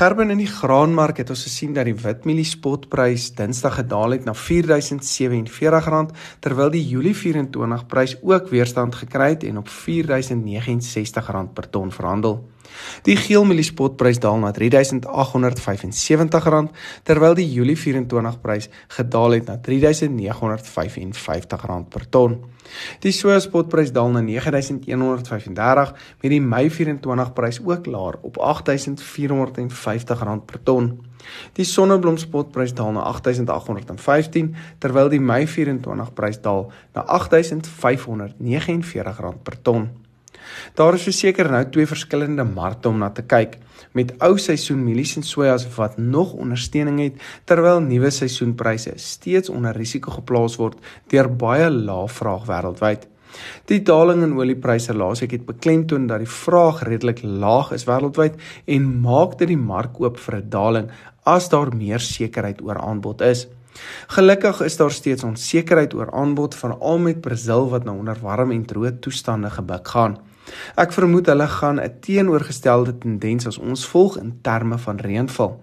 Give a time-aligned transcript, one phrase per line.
[0.00, 4.32] Gerben in die graanmark het ons gesien dat die witmielie spotprys Dinsdag gedaal het na
[4.32, 11.92] R4047 terwyl die Julie 24 prys ook weerstand gekry het en op R4069 per ton
[11.92, 12.40] verhandel.
[13.06, 16.68] Die geelmielie spotprys daal na R3875
[17.08, 22.32] terwyl die Julie 24 prys gedaal het na R3955 per ton.
[23.02, 25.92] Die soja spotprys daal na R9135
[26.22, 31.00] met die Mei 24 prys ook laer op R8450 per ton.
[31.56, 39.62] Die sonneblom spotprys daal na R8815 terwyl die Mei 24 prys daal na R8549 per
[39.62, 39.90] ton.
[40.74, 43.58] Daar is verseker nou twee verskillende markte om na te kyk
[43.92, 49.76] met ou seisoen mielies en sojas wat nog ondersteuning het terwyl nuwe seisoenpryse steeds onder
[49.76, 50.78] risiko geplaas word
[51.10, 53.06] deur baie lae vraag wêreldwyd.
[53.70, 58.90] Die daling in oliepryse laasweek het beklemtoon dat die vraag redelik laag is wêreldwyd en
[59.04, 60.90] maak dit die mark oop vir 'n daling
[61.24, 63.46] as daar meer sekerheid oor aanbod is.
[64.08, 68.64] Gelukkig is daar steeds onsekerheid oor aanbod veral met Brasil wat nou onder warm en
[68.64, 70.18] droë toestande gebuk gaan.
[70.76, 75.58] Ek vermoed hulle gaan 'n teenoorgestelde tendens as ons volg in terme van reënval.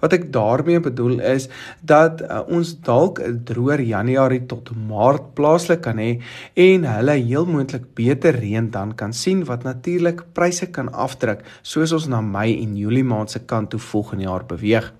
[0.00, 1.48] Wat ek daarmee bedoel is
[1.80, 6.20] dat uh, ons dalk 'n droër Januarie tot Maart plaaslik kan hê
[6.54, 11.92] en hulle heel moontlik beter reën dan kan sien wat natuurlik pryse kan afdruk soos
[11.92, 14.92] ons na Mei en Julie maand se kant toe volgende jaar beweeg.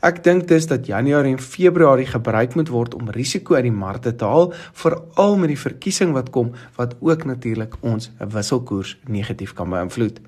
[0.00, 4.14] Ek dink dus dat Januarie en Februarie gebruik moet word om risiko uit die markte
[4.16, 9.70] te haal, veral met die verkiesing wat kom wat ook natuurlik ons wisselkoers negatief kan
[9.70, 10.20] beïnvloed.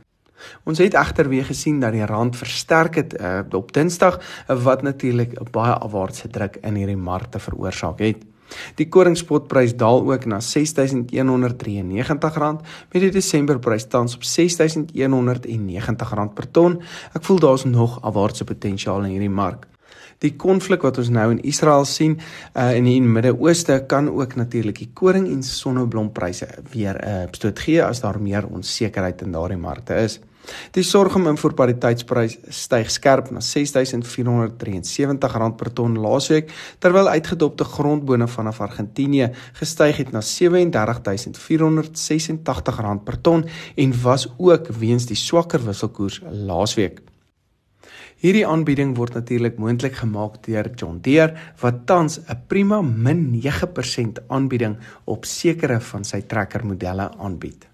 [0.67, 5.39] Ons het egter weer gesien dat die rand versterk het uh, op Dinsdag wat natuurlik
[5.39, 8.25] 'n baie afwaartse druk in hierdie markte veroorsaak het.
[8.75, 12.61] Die koringspotprys daal ook na R6193
[12.93, 16.83] met die Desemberprys tans op R6190 per ton.
[17.15, 19.67] Ek voel daar's nog afwaartse potensiaal in hierdie mark.
[20.23, 24.79] Die konflik wat ons nou in Israel sien uh, in die Midde-Ooste kan ook natuurlik
[24.79, 29.59] die koring en sonneblompryse weer 'n uh, stoot gee as daar meer onsekerheid in daardie
[29.59, 30.21] markte is.
[30.75, 36.51] Die sorghum importpariteitsprys styg skerp na R6473 per ton laasweek,
[36.83, 39.31] terwyl uitgedopte grondbone vanaf Argentinië
[39.61, 43.45] gestyg het na R37486 per ton
[43.77, 47.01] en was ook weens die swakker wisselkoers laasweek.
[48.23, 54.23] Hierdie aanbieding word natuurlik moontlik gemaak deur John Deere wat tans 'n prima min 9%
[54.29, 57.72] aanbieding op sekere van sy trekkermodelle aanbied.